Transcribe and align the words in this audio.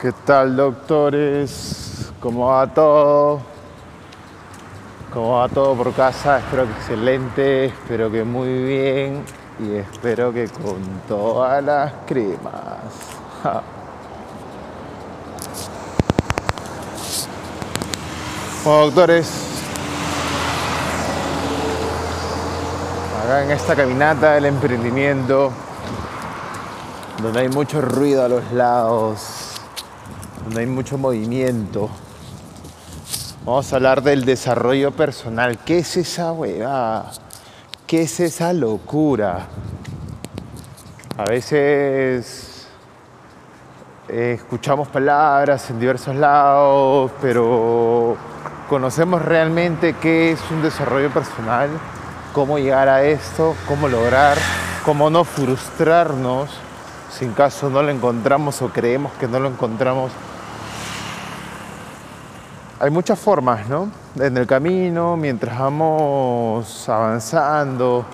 ¿Qué 0.00 0.12
tal, 0.12 0.54
doctores? 0.54 2.12
¿Cómo 2.20 2.46
va 2.50 2.72
todo? 2.72 3.40
¿Cómo 5.12 5.38
va 5.38 5.48
todo 5.48 5.74
por 5.74 5.92
casa? 5.92 6.38
Espero 6.38 6.66
que 6.66 6.72
excelente, 6.74 7.64
espero 7.64 8.08
que 8.08 8.22
muy 8.22 8.62
bien 8.62 9.24
y 9.58 9.74
espero 9.74 10.32
que 10.32 10.46
con 10.50 10.80
todas 11.08 11.64
las 11.64 11.92
cremas. 12.06 12.78
Bueno, 18.64 18.84
doctores, 18.84 19.28
acá 23.24 23.42
en 23.42 23.50
esta 23.50 23.74
caminata 23.74 24.34
del 24.34 24.44
emprendimiento, 24.44 25.50
donde 27.20 27.40
hay 27.40 27.48
mucho 27.48 27.80
ruido 27.80 28.24
a 28.24 28.28
los 28.28 28.52
lados, 28.52 29.47
donde 30.48 30.62
hay 30.62 30.66
mucho 30.66 30.96
movimiento, 30.96 31.90
vamos 33.44 33.70
a 33.70 33.76
hablar 33.76 34.02
del 34.02 34.24
desarrollo 34.24 34.92
personal. 34.92 35.58
¿Qué 35.58 35.80
es 35.80 35.94
esa 35.98 36.32
huevada? 36.32 37.10
¿Qué 37.86 38.04
es 38.04 38.18
esa 38.18 38.54
locura? 38.54 39.46
A 41.18 41.24
veces 41.24 42.66
eh, 44.08 44.36
escuchamos 44.38 44.88
palabras 44.88 45.68
en 45.68 45.80
diversos 45.80 46.16
lados, 46.16 47.12
pero 47.20 48.16
conocemos 48.70 49.20
realmente 49.20 49.96
qué 50.00 50.32
es 50.32 50.40
un 50.50 50.62
desarrollo 50.62 51.10
personal, 51.10 51.68
cómo 52.32 52.58
llegar 52.58 52.88
a 52.88 53.04
esto, 53.04 53.54
cómo 53.66 53.86
lograr, 53.86 54.38
cómo 54.82 55.10
no 55.10 55.24
frustrarnos 55.24 56.48
si 57.10 57.26
en 57.26 57.32
caso 57.32 57.68
no 57.68 57.82
lo 57.82 57.90
encontramos 57.90 58.62
o 58.62 58.70
creemos 58.70 59.12
que 59.20 59.28
no 59.28 59.40
lo 59.40 59.48
encontramos. 59.48 60.10
Hay 62.80 62.90
muchas 62.90 63.18
formas, 63.18 63.68
¿no? 63.68 63.90
En 64.20 64.36
el 64.36 64.46
camino, 64.46 65.16
mientras 65.16 65.58
vamos 65.58 66.88
avanzando 66.88 68.04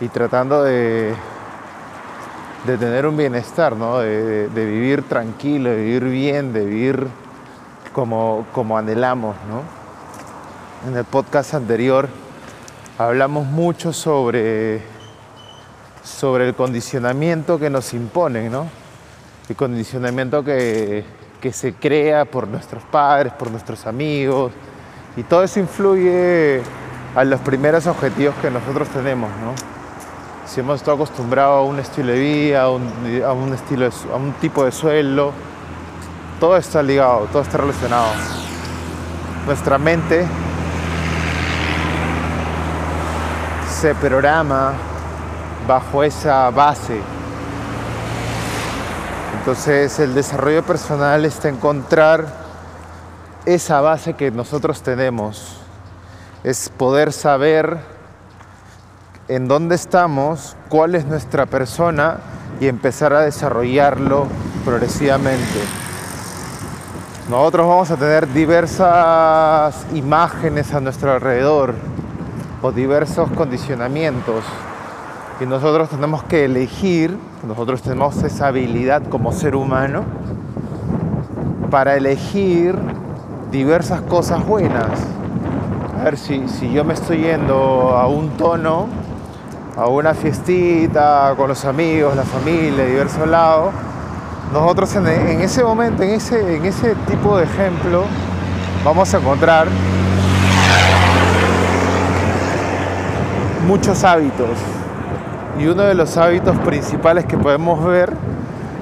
y 0.00 0.08
tratando 0.08 0.64
de, 0.64 1.14
de 2.66 2.78
tener 2.78 3.06
un 3.06 3.16
bienestar, 3.16 3.76
¿no? 3.76 4.00
De, 4.00 4.48
vivir 4.52 5.04
tranquilo, 5.04 5.70
de 5.70 5.76
vivir 5.76 6.04
bien, 6.04 6.52
de 6.52 6.64
vivir 6.64 7.06
como, 7.92 8.44
como 8.52 8.76
anhelamos. 8.76 9.36
¿no? 9.48 9.62
En 10.90 10.96
el 10.96 11.04
podcast 11.04 11.54
anterior 11.54 12.08
hablamos 12.98 13.46
mucho 13.46 13.92
sobre, 13.92 14.82
sobre 16.02 16.48
el 16.48 16.56
condicionamiento 16.56 17.56
que 17.60 17.70
nos 17.70 17.94
imponen, 17.94 18.50
¿no? 18.50 18.66
el 19.48 19.54
condicionamiento 19.54 20.42
que, 20.42 21.04
que 21.40 21.52
se 21.52 21.74
crea 21.74 22.24
por 22.24 22.48
nuestros 22.48 22.82
padres, 22.84 23.32
por 23.32 23.50
nuestros 23.50 23.86
amigos, 23.86 24.52
y 25.16 25.22
todo 25.22 25.42
eso 25.42 25.60
influye 25.60 26.62
a 27.14 27.24
los 27.24 27.40
primeros 27.40 27.86
objetivos 27.86 28.34
que 28.42 28.50
nosotros 28.50 28.88
tenemos. 28.88 29.30
¿no? 29.30 29.54
Si 30.46 30.60
hemos 30.60 30.76
estado 30.76 30.96
acostumbrados 30.96 31.58
a 31.58 31.62
un 31.62 31.78
estilo 31.78 32.12
de 32.12 32.18
vida, 32.18 32.62
a 32.62 32.70
un, 32.70 33.54
estilo 33.54 33.88
a 34.12 34.16
un 34.16 34.32
tipo 34.34 34.64
de 34.64 34.72
suelo, 34.72 35.32
todo 36.38 36.56
está 36.56 36.82
ligado, 36.82 37.26
todo 37.32 37.42
está 37.42 37.58
relacionado. 37.58 38.08
Nuestra 39.46 39.78
mente 39.78 40.26
se 43.70 43.94
programa 43.94 44.72
bajo 45.66 46.02
esa 46.02 46.50
base. 46.50 47.00
Entonces 49.46 50.00
el 50.00 50.12
desarrollo 50.12 50.64
personal 50.64 51.24
está 51.24 51.48
encontrar 51.48 52.26
esa 53.44 53.80
base 53.80 54.14
que 54.14 54.32
nosotros 54.32 54.82
tenemos. 54.82 55.58
Es 56.42 56.68
poder 56.68 57.12
saber 57.12 57.78
en 59.28 59.46
dónde 59.46 59.76
estamos, 59.76 60.56
cuál 60.68 60.96
es 60.96 61.06
nuestra 61.06 61.46
persona 61.46 62.18
y 62.58 62.66
empezar 62.66 63.12
a 63.12 63.20
desarrollarlo 63.20 64.26
progresivamente. 64.64 65.60
Nosotros 67.30 67.68
vamos 67.68 67.90
a 67.92 67.96
tener 67.96 68.26
diversas 68.32 69.86
imágenes 69.94 70.74
a 70.74 70.80
nuestro 70.80 71.12
alrededor 71.12 71.72
o 72.62 72.72
diversos 72.72 73.30
condicionamientos 73.30 74.42
y 75.40 75.44
nosotros 75.44 75.90
tenemos 75.90 76.22
que 76.24 76.46
elegir, 76.46 77.16
nosotros 77.46 77.82
tenemos 77.82 78.22
esa 78.22 78.48
habilidad 78.48 79.02
como 79.08 79.32
ser 79.32 79.54
humano 79.54 80.04
para 81.70 81.96
elegir 81.96 82.74
diversas 83.50 84.00
cosas 84.02 84.46
buenas. 84.46 84.88
A 86.00 86.04
ver 86.04 86.16
si, 86.16 86.48
si 86.48 86.72
yo 86.72 86.84
me 86.84 86.94
estoy 86.94 87.18
yendo 87.18 87.96
a 87.96 88.06
un 88.06 88.30
tono, 88.30 88.86
a 89.76 89.86
una 89.88 90.14
fiestita 90.14 91.34
con 91.36 91.48
los 91.48 91.64
amigos, 91.66 92.16
la 92.16 92.22
familia, 92.22 92.86
diversos 92.86 93.28
lados, 93.28 93.74
nosotros 94.52 94.94
en, 94.96 95.40
ese 95.40 95.62
momento, 95.62 96.02
en 96.02 96.10
ese, 96.10 96.56
en 96.56 96.64
ese 96.64 96.94
tipo 97.08 97.36
de 97.36 97.44
ejemplo, 97.44 98.04
vamos 98.84 99.12
a 99.12 99.18
encontrar 99.18 99.66
muchos 103.66 104.02
hábitos. 104.04 104.75
Y 105.58 105.66
uno 105.66 105.82
de 105.82 105.94
los 105.94 106.16
hábitos 106.16 106.56
principales 106.58 107.24
que 107.24 107.36
podemos 107.36 107.84
ver 107.84 108.12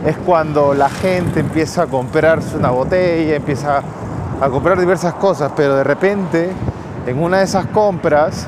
es 0.04 0.16
cuando 0.18 0.74
la 0.74 0.88
gente 0.88 1.40
empieza 1.40 1.82
a 1.82 1.86
comprarse 1.86 2.56
una 2.56 2.70
botella, 2.70 3.36
empieza 3.36 3.82
a 4.40 4.48
comprar 4.48 4.78
diversas 4.78 5.14
cosas, 5.14 5.52
pero 5.56 5.76
de 5.76 5.84
repente 5.84 6.50
en 7.06 7.22
una 7.22 7.38
de 7.38 7.44
esas 7.44 7.66
compras 7.66 8.46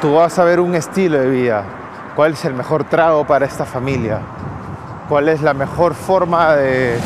tú 0.00 0.14
vas 0.14 0.38
a 0.38 0.44
ver 0.44 0.60
un 0.60 0.74
estilo 0.74 1.18
de 1.18 1.30
vida. 1.30 1.64
¿Cuál 2.14 2.32
es 2.32 2.44
el 2.44 2.54
mejor 2.54 2.84
trago 2.84 3.26
para 3.26 3.46
esta 3.46 3.64
familia? 3.64 4.20
cuál 5.08 5.28
es 5.28 5.42
la 5.42 5.54
mejor 5.54 5.94
forma 5.94 6.54
de, 6.56 6.98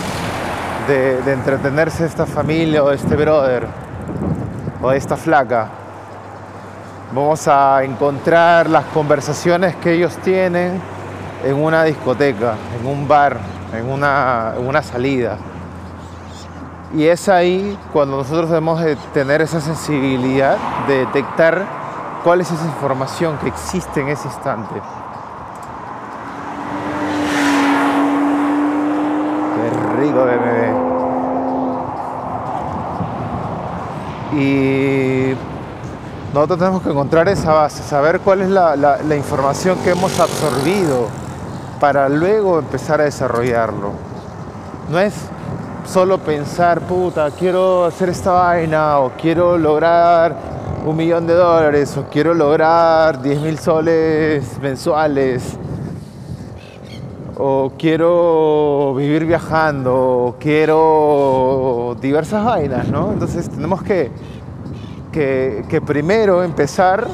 de, 0.88 1.32
entretenerse 1.32 2.06
esta 2.06 2.26
familia 2.26 2.82
o 2.82 2.90
este 2.90 3.14
brother 3.16 3.66
o 4.82 4.92
esta 4.92 5.16
flaca. 5.16 5.68
Vamos 7.12 7.48
a 7.48 7.82
encontrar 7.82 8.70
las 8.70 8.84
conversaciones 8.86 9.74
que 9.76 9.94
ellos 9.94 10.16
tienen 10.18 10.80
en 11.44 11.54
una 11.56 11.84
discoteca, 11.84 12.54
en 12.78 12.86
un 12.86 13.08
bar, 13.08 13.38
en 13.74 13.90
una, 13.90 14.54
en 14.56 14.66
una 14.66 14.82
salida. 14.82 15.36
Y 16.94 17.06
es 17.06 17.28
ahí 17.28 17.76
cuando 17.92 18.16
nosotros 18.16 18.48
debemos 18.48 18.80
de 18.80 18.96
tener 19.12 19.42
esa 19.42 19.60
sensibilidad 19.60 20.56
de 20.86 20.98
detectar 20.98 21.64
cuál 22.22 22.40
es 22.40 22.50
esa 22.50 22.66
información 22.66 23.38
que 23.38 23.48
existe 23.48 24.00
en 24.00 24.08
ese 24.08 24.28
instante. 24.28 24.80
rico 30.00 30.24
bebé. 30.24 30.72
Y 34.32 34.99
nosotros 36.32 36.58
tenemos 36.58 36.82
que 36.82 36.90
encontrar 36.90 37.28
esa 37.28 37.52
base, 37.52 37.82
saber 37.82 38.20
cuál 38.20 38.42
es 38.42 38.50
la, 38.50 38.76
la, 38.76 39.16
información 39.16 39.78
que 39.78 39.90
hemos 39.90 40.18
absorbido 40.20 41.08
para 41.80 42.08
luego 42.08 42.58
empezar 42.58 43.00
a 43.00 43.04
desarrollarlo. 43.04 43.92
No 44.90 44.98
es 45.00 45.14
solo 45.84 46.18
pensar, 46.18 46.82
puta, 46.82 47.30
quiero 47.32 47.84
hacer 47.86 48.10
esta 48.10 48.32
vaina 48.32 49.00
o 49.00 49.10
quiero 49.20 49.58
lograr 49.58 50.36
un 50.86 50.96
millón 50.96 51.26
de 51.26 51.34
dólares 51.34 51.96
o 51.96 52.04
quiero 52.04 52.32
lograr 52.32 53.20
10 53.20 53.40
mil 53.40 53.58
soles 53.58 54.58
mensuales 54.62 55.58
o 57.42 57.72
quiero 57.78 58.94
vivir 58.94 59.24
viajando, 59.24 59.94
o 59.94 60.34
quiero 60.38 61.96
diversas 61.98 62.44
vainas, 62.44 62.86
¿no? 62.88 63.12
Entonces 63.12 63.48
tenemos 63.48 63.82
que, 63.82 64.10
que, 65.10 65.64
que 65.68 65.80
primero 65.80 66.42
empezar 66.42 67.06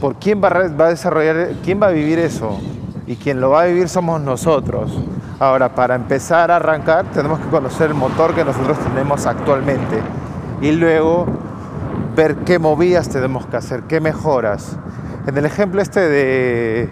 por 0.00 0.16
quién 0.16 0.42
va 0.42 0.48
va 0.48 0.86
a 0.86 0.88
desarrollar, 0.88 1.52
quién 1.62 1.80
va 1.80 1.86
a 1.88 1.92
vivir 1.92 2.18
eso. 2.18 2.58
Y 3.06 3.16
quien 3.16 3.40
lo 3.40 3.50
va 3.50 3.62
a 3.62 3.66
vivir 3.66 3.88
somos 3.88 4.20
nosotros. 4.20 4.92
Ahora, 5.38 5.74
para 5.74 5.94
empezar 5.94 6.50
a 6.50 6.56
arrancar, 6.56 7.06
tenemos 7.12 7.40
que 7.40 7.48
conocer 7.48 7.90
el 7.90 7.94
motor 7.94 8.34
que 8.34 8.44
nosotros 8.44 8.78
tenemos 8.78 9.26
actualmente. 9.26 10.00
Y 10.60 10.72
luego 10.72 11.26
ver 12.14 12.36
qué 12.38 12.58
movidas 12.58 13.08
tenemos 13.08 13.46
que 13.46 13.56
hacer, 13.56 13.82
qué 13.82 14.00
mejoras. 14.00 14.76
En 15.26 15.36
el 15.36 15.44
ejemplo 15.44 15.82
este 15.82 16.00
de, 16.00 16.88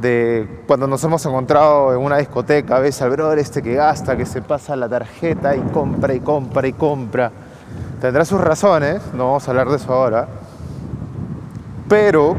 de 0.00 0.62
cuando 0.66 0.86
nos 0.86 1.02
hemos 1.04 1.24
encontrado 1.26 1.92
en 1.92 2.00
una 2.00 2.18
discoteca, 2.18 2.78
ves 2.78 3.00
al 3.02 3.10
brother 3.10 3.38
este 3.38 3.62
que 3.62 3.74
gasta, 3.74 4.16
que 4.16 4.26
se 4.26 4.42
pasa 4.42 4.76
la 4.76 4.88
tarjeta 4.88 5.54
y 5.56 5.60
compra 5.60 6.14
y 6.14 6.20
compra 6.20 6.66
y 6.66 6.72
compra. 6.72 7.32
Tendrá 8.02 8.24
sus 8.24 8.40
razones, 8.40 9.00
no 9.14 9.26
vamos 9.26 9.46
a 9.46 9.52
hablar 9.52 9.68
de 9.68 9.76
eso 9.76 9.92
ahora, 9.94 10.26
pero 11.88 12.34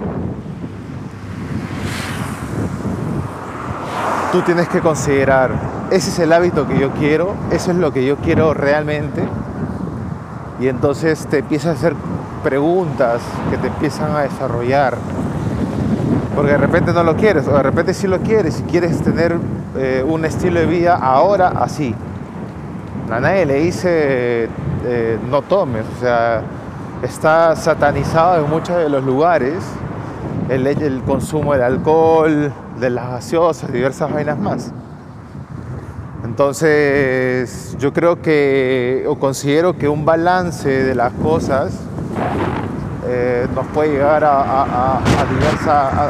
tú 4.33 4.41
tienes 4.41 4.67
que 4.67 4.81
considerar, 4.81 5.51
ese 5.89 6.09
es 6.09 6.19
el 6.19 6.33
hábito 6.33 6.67
que 6.67 6.77
yo 6.77 6.91
quiero, 6.91 7.33
eso 7.49 7.71
es 7.71 7.77
lo 7.77 7.93
que 7.93 8.05
yo 8.05 8.17
quiero 8.17 8.53
realmente. 8.53 9.23
Y 10.59 10.67
entonces 10.67 11.25
te 11.27 11.37
empiezas 11.37 11.77
a 11.77 11.79
hacer 11.79 11.95
preguntas 12.43 13.21
que 13.49 13.57
te 13.57 13.67
empiezan 13.67 14.13
a 14.17 14.23
desarrollar. 14.23 14.97
Porque 16.35 16.51
de 16.51 16.57
repente 16.57 16.91
no 16.91 17.03
lo 17.03 17.15
quieres, 17.15 17.47
o 17.47 17.53
de 17.53 17.63
repente 17.63 17.93
sí 17.93 18.07
lo 18.07 18.19
quieres, 18.19 18.59
y 18.59 18.63
quieres 18.63 19.01
tener 19.01 19.37
eh, 19.77 20.03
un 20.05 20.25
estilo 20.25 20.59
de 20.59 20.65
vida 20.65 20.97
ahora 20.97 21.53
así. 21.55 21.95
A 23.09 23.21
nadie 23.21 23.45
le 23.45 23.61
dice 23.61 24.49
eh, 24.85 25.19
no 25.29 25.41
tomes, 25.41 25.85
o 25.97 25.99
sea, 25.99 26.41
está 27.03 27.55
satanizado 27.55 28.43
en 28.43 28.49
muchos 28.49 28.77
de 28.77 28.89
los 28.89 29.03
lugares 29.03 29.63
el, 30.49 30.67
el 30.67 31.01
consumo 31.03 31.53
del 31.53 31.63
alcohol, 31.63 32.51
de 32.79 32.89
las 32.89 33.09
gaseosas, 33.09 33.71
diversas 33.71 34.11
vainas 34.11 34.37
más. 34.37 34.71
Entonces, 36.23 37.75
yo 37.79 37.93
creo 37.93 38.21
que, 38.21 39.05
o 39.07 39.19
considero 39.19 39.77
que 39.77 39.89
un 39.89 40.05
balance 40.05 40.69
de 40.69 40.95
las 40.95 41.11
cosas 41.13 41.73
eh, 43.05 43.47
nos 43.53 43.67
puede 43.67 43.91
llegar 43.91 44.23
a, 44.23 44.99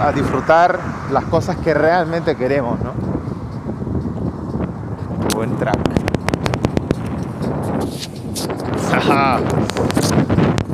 a, 0.07 0.11
disfrutar 0.13 0.79
las 1.11 1.23
cosas 1.25 1.57
que 1.57 1.73
realmente 1.73 2.35
queremos, 2.35 2.79
¿no? 2.79 2.93
Buen 5.35 5.57
track. 5.57 6.12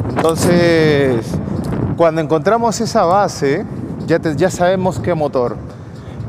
Entonces, 0.10 1.26
cuando 1.98 2.22
encontramos 2.22 2.80
esa 2.82 3.06
base, 3.06 3.66
ya, 4.08 4.20
ya 4.36 4.50
sabemos 4.50 5.00
qué 5.00 5.14
motor 5.14 5.56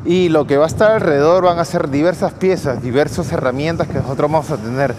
y 0.04 0.30
lo 0.30 0.46
que 0.46 0.56
va 0.56 0.64
a 0.64 0.68
estar 0.68 0.92
alrededor 0.92 1.44
van 1.44 1.58
a 1.58 1.64
ser 1.64 1.90
diversas 1.90 2.32
piezas, 2.32 2.82
diversas 2.82 3.30
herramientas 3.32 3.86
que 3.86 3.94
nosotros 3.94 4.30
vamos 4.30 4.50
a 4.50 4.56
tener. 4.56 4.94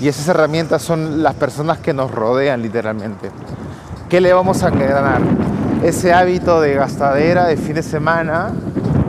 Y 0.00 0.08
esas 0.08 0.28
herramientas 0.28 0.82
son 0.82 1.22
las 1.22 1.34
personas 1.34 1.78
que 1.78 1.92
nos 1.92 2.10
rodean 2.10 2.62
literalmente. 2.62 3.30
¿Qué 4.08 4.20
le 4.20 4.32
vamos 4.32 4.62
a 4.62 4.68
engranar? 4.68 5.20
Ese 5.82 6.12
hábito 6.12 6.60
de 6.60 6.74
gastadera 6.74 7.46
de 7.46 7.56
fin 7.56 7.74
de 7.74 7.82
semana 7.82 8.52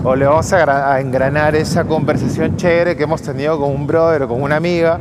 o 0.03 0.15
le 0.15 0.25
vamos 0.25 0.51
a 0.51 0.99
engranar 0.99 1.55
esa 1.55 1.83
conversación 1.83 2.57
chévere 2.57 2.95
que 2.95 3.03
hemos 3.03 3.21
tenido 3.21 3.59
con 3.59 3.71
un 3.71 3.87
brother 3.87 4.23
o 4.23 4.27
con 4.27 4.41
una 4.41 4.55
amiga 4.55 4.99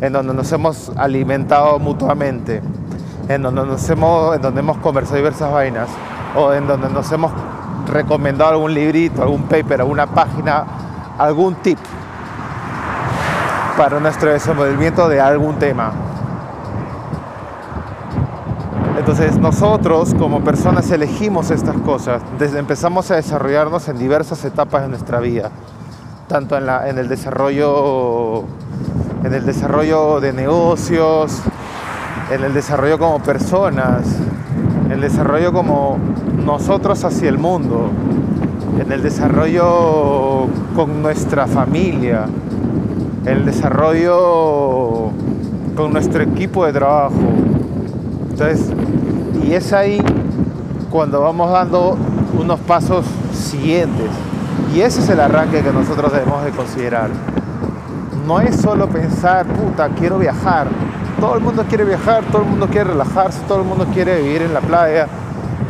en 0.00 0.12
donde 0.12 0.34
nos 0.34 0.50
hemos 0.52 0.90
alimentado 0.96 1.78
mutuamente, 1.78 2.62
en 3.28 3.42
donde, 3.42 3.66
nos 3.66 3.88
hemos, 3.90 4.36
en 4.36 4.42
donde 4.42 4.60
hemos 4.60 4.78
conversado 4.78 5.16
diversas 5.16 5.52
vainas 5.52 5.88
o 6.34 6.52
en 6.52 6.66
donde 6.66 6.88
nos 6.88 7.10
hemos 7.12 7.32
recomendado 7.86 8.52
algún 8.52 8.72
librito, 8.72 9.22
algún 9.22 9.42
paper, 9.42 9.80
alguna 9.80 10.06
página, 10.06 10.64
algún 11.18 11.54
tip 11.56 11.78
para 13.76 14.00
nuestro 14.00 14.30
desenvolvimiento 14.30 15.08
de 15.08 15.20
algún 15.20 15.58
tema. 15.58 15.92
Entonces 18.98 19.38
nosotros 19.38 20.14
como 20.18 20.42
personas 20.42 20.90
elegimos 20.90 21.50
estas 21.50 21.76
cosas, 21.78 22.22
desde 22.38 22.58
empezamos 22.58 23.10
a 23.10 23.16
desarrollarnos 23.16 23.88
en 23.88 23.98
diversas 23.98 24.44
etapas 24.44 24.82
de 24.82 24.88
nuestra 24.88 25.20
vida, 25.20 25.50
tanto 26.28 26.56
en, 26.56 26.66
la, 26.66 26.88
en 26.88 26.98
el 26.98 27.08
desarrollo 27.08 28.44
en 29.24 29.34
el 29.34 29.44
desarrollo 29.44 30.20
de 30.20 30.32
negocios, 30.32 31.42
en 32.30 32.44
el 32.44 32.54
desarrollo 32.54 32.98
como 32.98 33.18
personas, 33.20 34.02
en 34.86 34.92
el 34.92 35.00
desarrollo 35.00 35.52
como 35.52 35.98
nosotros 36.44 37.04
hacia 37.04 37.28
el 37.28 37.38
mundo, 37.38 37.90
en 38.78 38.90
el 38.92 39.02
desarrollo 39.02 40.46
con 40.74 41.02
nuestra 41.02 41.46
familia, 41.46 42.26
en 43.24 43.36
el 43.36 43.44
desarrollo 43.44 45.10
con 45.76 45.92
nuestro 45.92 46.22
equipo 46.22 46.64
de 46.64 46.72
trabajo. 46.72 47.14
Entonces, 48.30 48.70
y 49.44 49.52
es 49.52 49.72
ahí 49.72 50.02
cuando 50.90 51.20
vamos 51.20 51.50
dando 51.50 51.96
unos 52.38 52.58
pasos 52.60 53.04
siguientes. 53.34 54.08
Y 54.74 54.80
ese 54.80 55.00
es 55.00 55.08
el 55.08 55.20
arranque 55.20 55.62
que 55.62 55.72
nosotros 55.72 56.12
debemos 56.12 56.44
de 56.44 56.50
considerar. 56.50 57.10
No 58.26 58.40
es 58.40 58.56
solo 58.56 58.88
pensar, 58.88 59.46
puta, 59.46 59.88
quiero 59.98 60.18
viajar. 60.18 60.68
Todo 61.18 61.36
el 61.36 61.42
mundo 61.42 61.64
quiere 61.68 61.84
viajar, 61.84 62.24
todo 62.30 62.42
el 62.42 62.48
mundo 62.48 62.66
quiere 62.68 62.84
relajarse, 62.90 63.40
todo 63.46 63.58
el 63.58 63.64
mundo 63.64 63.86
quiere 63.92 64.22
vivir 64.22 64.42
en 64.42 64.54
la 64.54 64.60
playa, 64.60 65.06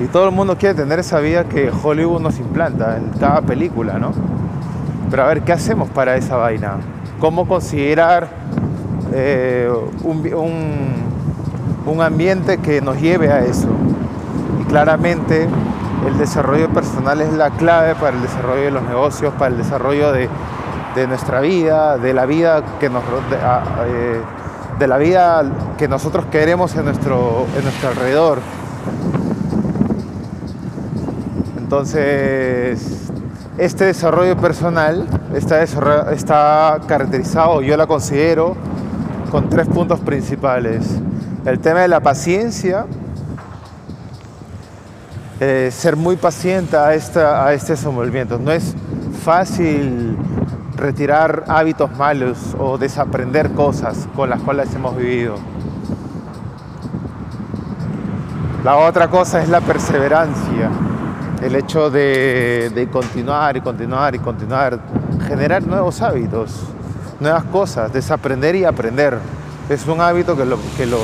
y 0.00 0.06
todo 0.06 0.26
el 0.26 0.34
mundo 0.34 0.56
quiere 0.56 0.74
tener 0.74 0.98
esa 0.98 1.18
vida 1.20 1.44
que 1.44 1.70
Hollywood 1.70 2.20
nos 2.20 2.38
implanta 2.38 2.96
en 2.96 3.10
cada 3.18 3.42
película, 3.42 3.98
¿no? 3.98 4.12
Pero 5.10 5.24
a 5.24 5.26
ver, 5.26 5.42
¿qué 5.42 5.52
hacemos 5.52 5.90
para 5.90 6.16
esa 6.16 6.36
vaina? 6.36 6.76
¿Cómo 7.18 7.46
considerar 7.46 8.28
eh, 9.12 9.70
un, 10.04 10.22
un 11.84 12.00
ambiente 12.00 12.58
que 12.58 12.80
nos 12.80 13.00
lleve 13.00 13.30
a 13.30 13.44
eso? 13.44 13.68
Y 14.60 14.64
claramente 14.64 15.48
el 16.06 16.16
desarrollo 16.16 16.70
personal 16.70 17.20
es 17.20 17.32
la 17.32 17.50
clave 17.50 17.94
para 17.94 18.16
el 18.16 18.22
desarrollo 18.22 18.62
de 18.62 18.70
los 18.70 18.82
negocios, 18.84 19.34
para 19.34 19.50
el 19.50 19.58
desarrollo 19.58 20.12
de, 20.12 20.28
de 20.94 21.06
nuestra 21.06 21.40
vida, 21.40 21.98
de 21.98 22.12
la 22.14 22.26
vida 22.26 22.62
que 22.78 22.90
nos 22.90 23.02
eh, 23.04 24.20
de 24.78 24.86
la 24.86 24.96
vida 24.96 25.44
que 25.76 25.88
nosotros 25.88 26.24
queremos 26.26 26.74
en 26.74 26.86
nuestro, 26.86 27.46
en 27.56 27.64
nuestro 27.64 27.90
alrededor. 27.90 28.38
Entonces, 31.58 33.10
este 33.58 33.84
desarrollo 33.84 34.36
personal 34.38 35.06
está, 35.34 35.62
está 35.62 36.80
caracterizado, 36.88 37.60
yo 37.60 37.76
la 37.76 37.86
considero, 37.86 38.56
con 39.30 39.48
tres 39.50 39.68
puntos 39.68 40.00
principales. 40.00 40.86
El 41.44 41.60
tema 41.60 41.80
de 41.80 41.88
la 41.88 42.00
paciencia, 42.00 42.86
eh, 45.40 45.70
ser 45.72 45.96
muy 45.96 46.16
paciente 46.16 46.76
a, 46.76 46.94
esta, 46.94 47.46
a 47.46 47.52
este 47.52 47.72
desenvolvimiento. 47.74 48.38
No 48.38 48.50
es 48.50 48.74
fácil 49.22 50.16
retirar 50.80 51.44
hábitos 51.48 51.96
malos 51.96 52.56
o 52.58 52.78
desaprender 52.78 53.52
cosas 53.52 54.08
con 54.16 54.30
las 54.30 54.40
cuales 54.40 54.74
hemos 54.74 54.96
vivido. 54.96 55.36
La 58.64 58.76
otra 58.76 59.08
cosa 59.08 59.42
es 59.42 59.48
la 59.48 59.60
perseverancia 59.60 60.70
el 61.42 61.56
hecho 61.56 61.90
de, 61.90 62.88
continuar 62.92 63.56
y 63.56 63.60
continuar 63.60 64.14
y 64.14 64.18
continuar, 64.18 64.78
generar 65.26 65.66
nuevos 65.66 66.02
hábitos, 66.02 66.64
nuevas 67.18 67.44
cosas, 67.44 67.92
desaprender 67.92 68.54
y 68.56 68.64
aprender. 68.64 69.18
Es 69.68 69.86
un 69.86 70.00
hábito 70.00 70.36
que, 70.36 70.44
lo, 70.44 70.58
que, 70.76 70.86
lo, 70.86 70.98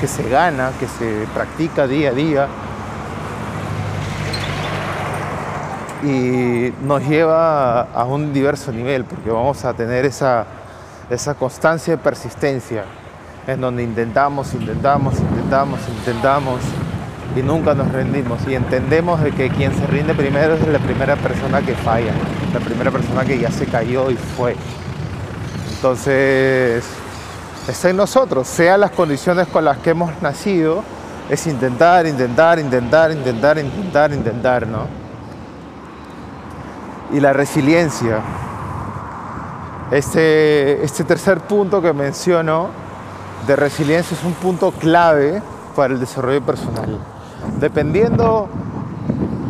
que, 0.00 0.06
se 0.06 0.28
gana, 0.28 0.70
que 0.78 0.86
se 0.86 1.26
practica 1.34 1.86
día 1.86 2.10
a 2.10 2.12
día 2.12 2.48
y 6.02 6.72
nos 6.82 7.02
lleva 7.06 7.82
a 7.82 8.04
un 8.04 8.32
diverso 8.32 8.72
nivel 8.72 9.04
porque 9.04 9.30
vamos 9.30 9.64
a 9.64 9.72
tener 9.74 10.04
esa, 10.04 10.44
esa 11.10 11.34
constancia 11.34 11.94
y 11.94 11.96
persistencia 11.96 12.84
en 13.46 13.60
donde 13.60 13.82
intentamos, 13.82 14.52
intentamos, 14.54 15.14
intentamos, 15.18 15.80
intentamos 15.88 16.60
y 17.36 17.42
nunca 17.42 17.74
nos 17.74 17.90
rendimos 17.92 18.40
y 18.48 18.54
entendemos 18.54 19.22
de 19.22 19.30
que 19.32 19.50
quien 19.50 19.76
se 19.76 19.86
rinde 19.86 20.14
primero 20.14 20.54
es 20.54 20.66
la 20.66 20.78
primera 20.78 21.16
persona 21.16 21.60
que 21.60 21.74
falla, 21.74 22.12
la 22.52 22.60
primera 22.60 22.90
persona 22.90 23.24
que 23.24 23.38
ya 23.38 23.50
se 23.50 23.66
cayó 23.66 24.10
y 24.10 24.16
fue. 24.16 24.56
Entonces, 25.76 26.84
está 27.68 27.90
en 27.90 27.96
nosotros, 27.96 28.46
sean 28.46 28.80
las 28.80 28.90
condiciones 28.90 29.46
con 29.48 29.64
las 29.64 29.78
que 29.78 29.90
hemos 29.90 30.10
nacido, 30.22 30.82
es 31.28 31.46
intentar, 31.46 32.06
intentar, 32.06 32.58
intentar, 32.58 33.10
intentar, 33.12 33.58
intentar, 33.58 34.12
intentar, 34.12 34.66
¿no? 34.66 35.05
Y 37.12 37.20
la 37.20 37.32
resiliencia. 37.32 38.20
Este, 39.90 40.84
este 40.84 41.04
tercer 41.04 41.40
punto 41.40 41.80
que 41.80 41.92
menciono 41.92 42.68
de 43.46 43.54
resiliencia 43.54 44.16
es 44.16 44.24
un 44.24 44.32
punto 44.34 44.72
clave 44.72 45.40
para 45.74 45.94
el 45.94 46.00
desarrollo 46.00 46.42
personal 46.42 46.98
dependiendo 47.60 48.48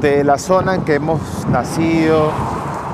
de 0.00 0.22
la 0.24 0.38
zona 0.38 0.74
en 0.74 0.82
que 0.82 0.94
hemos 0.94 1.20
nacido, 1.50 2.30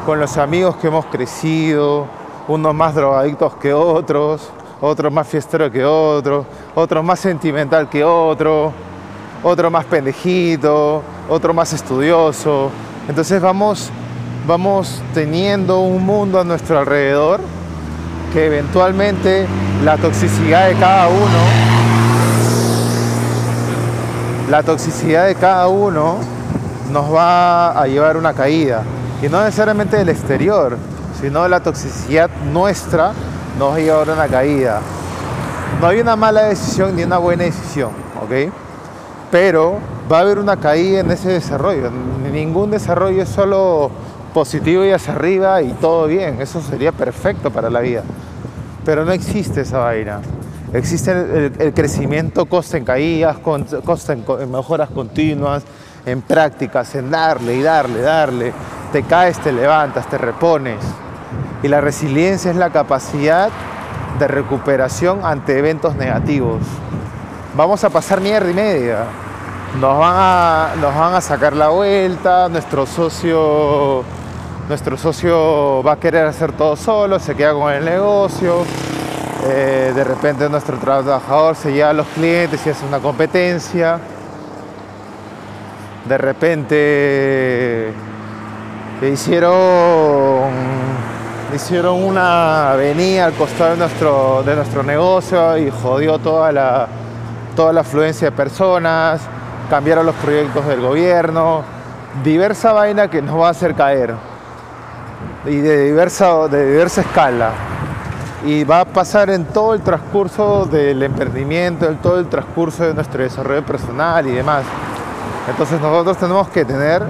con 0.07 0.19
los 0.19 0.37
amigos 0.37 0.77
que 0.77 0.89
hemos 0.89 1.07
crecido, 1.07 2.07
unos 2.49 2.75
más 2.75 2.95
drogadictos 2.95 3.55
que 3.57 3.73
otros, 3.73 4.51
otros 4.81 5.13
más 5.13 5.27
fiesteros 5.29 5.71
que 5.71 5.85
otros, 5.85 6.47
otros 6.75 7.05
más 7.05 7.21
sentimental 7.21 7.89
que 7.89 8.03
otro, 8.03 8.73
otro 9.43 9.71
más 9.71 9.85
pendejito, 9.85 11.03
otro 11.29 11.55
más 11.55 11.73
estudioso. 11.73 12.71
Entonces 13.09 13.41
vamos, 13.41 13.91
vamos 14.47 15.03
teniendo 15.15 15.81
un 15.81 16.05
mundo 16.05 16.41
a 16.41 16.45
nuestro 16.45 16.79
alrededor 16.79 17.41
que 18.33 18.47
eventualmente 18.47 19.47
la 19.85 19.97
toxicidad 19.97 20.69
de 20.69 20.75
cada 20.75 21.09
uno 21.09 21.73
la 24.53 24.63
toxicidad 24.63 25.29
de 25.29 25.35
cada 25.35 25.67
uno 25.69 26.17
nos 26.91 27.11
va 27.11 27.71
a 27.71 27.87
llevar 27.87 28.19
una 28.19 28.35
caída. 28.35 28.83
Y 29.23 29.29
no 29.31 29.43
necesariamente 29.43 29.97
del 29.97 30.11
exterior, 30.11 30.77
sino 31.19 31.49
la 31.49 31.61
toxicidad 31.61 32.29
nuestra 32.53 33.13
nos 33.59 33.73
va 33.73 33.77
a 33.77 33.79
llevar 33.79 34.11
una 34.11 34.29
caída. 34.29 34.81
No 35.81 35.87
hay 35.87 36.01
una 36.01 36.17
mala 36.17 36.43
decisión 36.43 36.95
ni 36.95 37.03
una 37.03 37.17
buena 37.17 37.45
decisión, 37.45 37.93
¿ok? 38.23 38.53
Pero 39.31 39.79
va 40.13 40.19
a 40.19 40.21
haber 40.21 40.39
una 40.39 40.59
caída 40.59 41.01
en 41.01 41.11
ese 41.11 41.31
desarrollo. 41.31 41.91
Ningún 42.31 42.71
desarrollo 42.73 43.23
es 43.23 43.31
solo 43.31 43.91
positivo 44.33 44.85
y 44.85 44.91
hacia 44.91 45.15
arriba 45.15 45.63
y 45.63 45.73
todo 45.75 46.07
bien. 46.07 46.41
Eso 46.41 46.61
sería 46.61 46.93
perfecto 46.93 47.51
para 47.51 47.71
la 47.71 47.81
vida. 47.81 48.03
Pero 48.85 49.05
no 49.05 49.13
existe 49.13 49.63
esa 49.63 49.79
vaina. 49.79 50.21
Existe 50.73 51.11
el, 51.59 51.75
crecimiento 51.75 52.47
costa 52.47 52.79
en 52.79 52.85
caídas, 52.85 53.37
costa 53.85 54.15
en 54.15 54.51
mejoras 54.51 54.89
continuas, 54.89 55.65
en 56.07 56.23
prácticas, 56.23 56.95
en 56.95 57.11
darle 57.11 57.57
y 57.57 57.63
darle, 57.63 58.01
darle. 58.01 58.53
Te 58.91 59.03
caes, 59.03 59.39
te 59.39 59.53
levantas, 59.53 60.09
te 60.09 60.19
repones. 60.19 60.79
Y 61.63 61.69
la 61.69 61.81
resiliencia 61.81 62.51
es 62.51 62.57
la 62.57 62.71
capacidad 62.71 63.51
de 64.19 64.29
recuperación 64.29 65.21
ante 65.25 65.59
eventos 65.59 65.95
negativos. 65.97 66.61
Vamos 67.57 67.85
a 67.85 67.91
pasar 67.91 68.21
mierda 68.21 68.51
y 68.51 68.55
media. 68.55 69.05
Nos 69.81 69.99
van 69.99 70.15
a, 70.17 70.69
nos 70.81 70.95
van 70.95 71.15
a 71.15 71.21
sacar 71.21 71.55
la 71.55 71.69
vuelta, 71.69 72.49
nuestro 72.49 72.87
socio, 72.87 74.05
nuestro 74.69 74.97
socio 74.97 75.83
va 75.83 75.93
a 75.93 75.97
querer 75.97 76.27
hacer 76.27 76.53
todo 76.53 76.77
solo, 76.77 77.19
se 77.19 77.35
queda 77.35 77.55
con 77.55 77.73
el 77.73 77.85
negocio. 77.85 78.65
Eh, 79.45 79.93
de 79.95 80.05
repente 80.05 80.49
nuestro 80.49 80.79
trabajador 80.79 81.57
se 81.57 81.73
lleva 81.73 81.91
a 81.91 81.93
los 81.93 82.07
clientes 82.09 82.65
y 82.67 82.71
hace 82.71 82.87
una 82.87 83.01
competencia 83.01 83.99
de 86.05 86.19
repente 86.19 87.93
hicieron, 89.03 90.51
hicieron 91.55 92.03
una 92.03 92.73
avenida 92.73 93.27
al 93.27 93.33
costado 93.35 93.73
de 93.73 93.77
nuestro, 93.79 94.43
de 94.45 94.57
nuestro 94.57 94.83
negocio 94.83 95.59
y 95.59 95.71
jodió 95.71 96.19
toda 96.19 96.51
la, 96.53 96.89
toda 97.55 97.73
la 97.73 97.83
afluencia 97.83 98.31
de 98.31 98.37
personas, 98.37 99.21
cambiaron 99.73 100.05
los 100.05 100.15
proyectos 100.17 100.67
del 100.67 100.83
gobierno, 100.83 101.63
diversa 102.23 102.75
vaina 102.75 103.09
que 103.09 103.23
nos 103.23 103.41
va 103.41 103.47
a 103.47 103.51
hacer 103.53 103.75
caer 103.75 104.15
y 105.47 105.57
de 105.57 105.85
diversa, 105.87 106.47
de 106.47 106.73
diversa 106.73 107.01
escala. 107.01 107.53
Y 108.45 108.65
va 108.65 108.81
a 108.81 108.85
pasar 108.85 109.31
en 109.31 109.47
todo 109.47 109.73
el 109.73 109.81
transcurso 109.81 110.67
del 110.67 111.03
emprendimiento, 111.03 111.89
en 111.89 111.97
todo 112.03 112.19
el 112.19 112.27
transcurso 112.27 112.85
de 112.85 112.93
nuestro 112.93 113.23
desarrollo 113.23 113.65
personal 113.65 114.27
y 114.27 114.33
demás. 114.33 114.65
Entonces 115.49 115.81
nosotros 115.81 116.19
tenemos 116.19 116.51
que 116.51 116.67
tener 116.67 117.03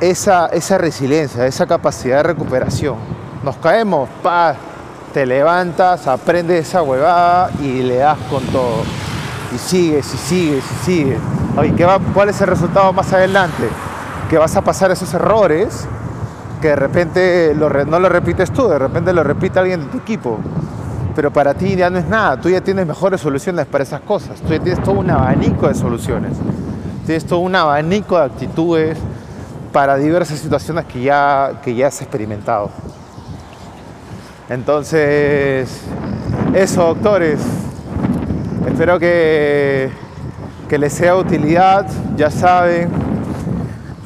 esa, 0.00 0.46
esa 0.46 0.78
resiliencia, 0.78 1.44
esa 1.44 1.66
capacidad 1.66 2.16
de 2.16 2.22
recuperación. 2.22 2.96
Nos 3.42 3.56
caemos, 3.56 4.08
pa, 4.22 4.54
te 5.12 5.26
levantas, 5.26 6.06
aprendes 6.06 6.66
esa 6.66 6.80
huevada 6.80 7.50
y 7.60 7.82
le 7.82 7.96
das 7.96 8.16
con 8.30 8.42
todo. 8.44 9.09
Y 9.54 9.58
sigues, 9.58 10.14
y 10.14 10.16
sigues, 10.16 10.64
y 10.64 10.84
sigues. 10.84 11.18
¿qué 11.76 11.84
va, 11.84 11.98
¿Cuál 12.14 12.28
es 12.28 12.40
el 12.40 12.46
resultado 12.46 12.92
más 12.92 13.12
adelante? 13.12 13.68
Que 14.28 14.38
vas 14.38 14.56
a 14.56 14.62
pasar 14.62 14.90
esos 14.90 15.12
errores 15.14 15.86
que 16.60 16.68
de 16.68 16.76
repente 16.76 17.56
no 17.56 17.98
lo 17.98 18.08
repites 18.08 18.52
tú, 18.52 18.68
de 18.68 18.78
repente 18.78 19.12
lo 19.12 19.24
repite 19.24 19.58
alguien 19.58 19.80
de 19.80 19.86
tu 19.86 19.98
equipo. 19.98 20.38
Pero 21.16 21.32
para 21.32 21.54
ti 21.54 21.74
ya 21.74 21.90
no 21.90 21.98
es 21.98 22.06
nada, 22.06 22.40
tú 22.40 22.48
ya 22.48 22.60
tienes 22.60 22.86
mejores 22.86 23.20
soluciones 23.20 23.66
para 23.66 23.82
esas 23.82 24.00
cosas, 24.02 24.40
tú 24.40 24.52
ya 24.52 24.60
tienes 24.60 24.82
todo 24.82 24.94
un 25.00 25.10
abanico 25.10 25.66
de 25.66 25.74
soluciones. 25.74 26.36
Tienes 27.04 27.26
todo 27.26 27.40
un 27.40 27.56
abanico 27.56 28.16
de 28.16 28.24
actitudes 28.24 28.98
para 29.72 29.96
diversas 29.96 30.38
situaciones 30.38 30.84
que 30.84 31.02
ya, 31.02 31.60
que 31.62 31.74
ya 31.74 31.88
has 31.88 32.00
experimentado. 32.00 32.70
Entonces, 34.48 35.82
eso, 36.54 36.86
doctores. 36.86 37.40
Espero 38.66 38.98
que, 38.98 39.90
que 40.68 40.78
les 40.78 40.92
sea 40.92 41.16
utilidad. 41.16 41.86
Ya 42.16 42.30
saben, 42.30 42.90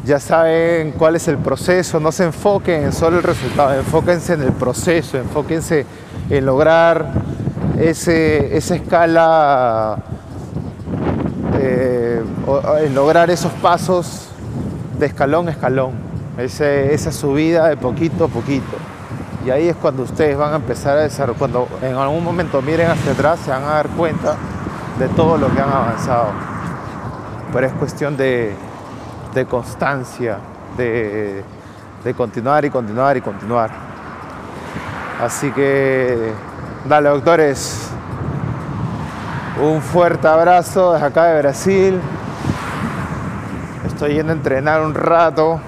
ya 0.05 0.21
saben 0.21 0.93
cuál 0.93 1.17
es 1.17 1.27
el 1.29 1.39
proceso. 1.39 1.99
No 2.01 2.13
se 2.13 2.25
enfoquen 2.25 2.85
en 2.85 2.93
solo 2.93 3.19
el 3.19 3.23
resultado, 3.23 3.75
enfóquense 3.75 4.35
en 4.35 4.43
el 4.43 4.53
proceso, 4.53 5.19
enfóquense 5.19 5.87
en 6.31 6.47
lograr 6.47 7.07
ese, 7.79 8.57
esa 8.57 8.77
escala 8.77 9.99
eh, 11.61 12.23
en 12.83 12.95
lograr 12.95 13.31
esos 13.31 13.53
pasos 13.53 14.29
de 14.99 15.07
escalón 15.07 15.49
a 15.49 15.51
escalón, 15.51 15.93
esa 16.39 17.13
subida 17.13 17.69
de 17.69 17.77
poquito 17.77 18.25
a 18.25 18.29
poquito. 18.29 18.94
Y 19.45 19.51
ahí 19.51 19.69
es 19.69 19.77
cuando 19.77 20.05
ustedes 20.05 20.39
van 20.39 20.53
a 20.55 20.57
empezar 20.57 20.97
a 20.97 21.03
desarrollar, 21.03 21.39
cuando 21.39 21.69
en 21.83 21.95
algún 21.95 22.25
momento 22.25 22.63
miren 22.63 22.91
hacia 22.91 23.13
atrás 23.13 23.41
se 23.41 23.51
van 23.51 23.63
a 23.65 23.75
dar 23.75 23.89
cuenta 23.89 24.37
de 24.99 25.09
todo 25.09 25.37
lo 25.37 25.55
que 25.55 25.61
han 25.61 25.69
avanzado. 25.69 26.29
Pero 27.53 27.67
es 27.67 27.73
cuestión 27.75 28.17
de, 28.17 28.57
constancia, 29.51 30.39
de, 30.79 31.45
de 32.03 32.15
continuar 32.15 32.65
y 32.65 32.71
continuar 32.71 33.19
y 33.19 33.21
continuar. 33.21 33.71
Así 35.23 35.51
que, 35.51 36.33
dale 36.89 37.11
doctores, 37.11 37.91
un 39.63 39.83
fuerte 39.83 40.27
abrazo 40.27 40.95
desde 40.95 41.07
acá 41.07 41.25
de 41.27 41.43
Brasil. 41.43 42.01
Estoy 43.87 44.15
yendo 44.15 44.33
a 44.33 44.37
entrenar 44.37 44.81
un 44.81 44.95
rato. 44.95 45.61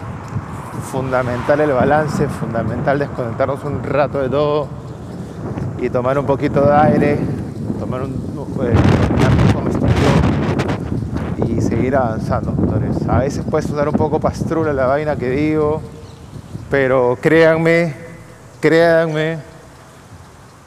Fundamental 0.90 1.60
el 1.60 1.72
balance, 1.72 2.28
fundamental 2.28 2.98
desconectarnos 2.98 3.62
un 3.64 3.82
rato 3.82 4.20
de 4.20 4.28
todo 4.28 4.68
y 5.78 5.90
tomar 5.90 6.18
un 6.18 6.26
poquito 6.26 6.64
de 6.64 6.74
aire, 6.74 7.18
tomar 7.78 8.02
un, 8.02 8.12
eh, 8.62 8.74
y 11.46 11.60
seguir 11.60 11.96
avanzando, 11.96 12.54
A 13.08 13.18
veces 13.18 13.44
puede 13.48 13.66
sonar 13.66 13.88
un 13.88 13.94
poco 13.94 14.20
pastrula 14.20 14.72
la 14.72 14.86
vaina 14.86 15.16
que 15.16 15.30
digo, 15.30 15.82
pero 16.70 17.18
créanme, 17.20 17.94
créanme 18.60 19.38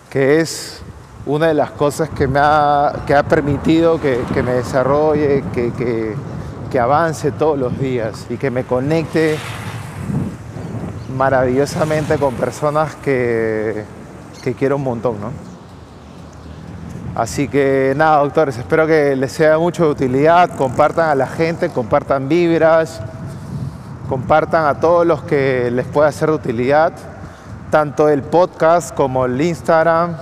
que 0.09 0.41
es 0.41 0.81
una 1.25 1.47
de 1.47 1.53
las 1.53 1.71
cosas 1.71 2.09
que 2.09 2.27
me 2.27 2.39
ha, 2.41 3.03
que 3.05 3.15
ha 3.15 3.23
permitido 3.23 3.99
que, 4.01 4.23
me 4.43 4.53
desarrolle, 4.53 5.43
que, 5.53 5.71
que, 6.69 6.79
avance 6.79 7.31
todos 7.31 7.57
los 7.57 7.79
días 7.79 8.27
y 8.29 8.37
que 8.37 8.51
me 8.51 8.63
conecte 8.63 9.37
maravillosamente 11.19 12.17
con 12.17 12.33
personas 12.35 12.95
que, 12.95 13.83
que 14.41 14.53
quiero 14.53 14.77
un 14.77 14.83
montón, 14.83 15.19
¿no? 15.19 15.31
Así 17.13 17.49
que 17.49 17.93
nada, 17.97 18.19
doctores, 18.19 18.57
espero 18.57 18.87
que 18.87 19.17
les 19.17 19.33
sea 19.33 19.57
de 19.57 19.83
utilidad, 19.83 20.55
compartan 20.55 21.09
a 21.09 21.15
la 21.15 21.27
gente, 21.27 21.67
compartan 21.71 22.29
vibras, 22.29 23.01
compartan 24.07 24.65
a 24.65 24.79
todos 24.79 25.05
los 25.05 25.21
que 25.23 25.69
les 25.71 25.85
pueda 25.87 26.09
ser 26.13 26.29
de 26.29 26.35
utilidad, 26.35 26.93
tanto 27.69 28.07
el 28.07 28.23
podcast 28.23 28.95
como 28.95 29.25
el 29.25 29.41
Instagram, 29.41 30.15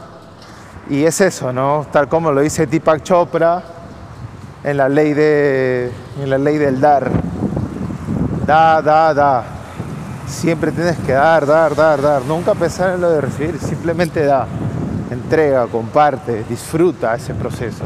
y 0.90 1.04
es 1.04 1.22
eso, 1.22 1.54
¿no? 1.54 1.86
Tal 1.92 2.10
como 2.10 2.32
lo 2.32 2.42
dice 2.42 2.66
Deepak 2.66 3.04
Chopra 3.04 3.62
en 4.64 4.78
la 4.78 4.90
ley, 4.90 5.14
de, 5.14 5.92
en 6.20 6.28
la 6.28 6.40
ley 6.40 6.58
del 6.58 6.82
dar. 6.82 7.12
Da, 8.48 8.82
da, 8.82 9.14
da. 9.14 9.57
Siempre 10.28 10.72
tienes 10.72 10.98
que 11.00 11.14
dar, 11.14 11.46
dar, 11.46 11.74
dar, 11.76 12.02
dar. 12.02 12.22
Nunca 12.26 12.54
pensar 12.54 12.94
en 12.96 13.02
lo 13.02 13.10
de 13.10 13.22
recibir, 13.22 13.60
simplemente 13.60 14.26
da. 14.26 14.46
Entrega, 15.10 15.66
comparte, 15.68 16.44
disfruta 16.50 17.16
ese 17.16 17.34
proceso. 17.34 17.86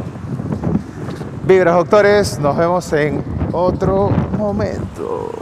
Vibras 1.46 1.76
doctores, 1.76 2.40
nos 2.40 2.58
vemos 2.58 2.92
en 2.94 3.24
otro 3.52 4.10
momento. 4.38 5.41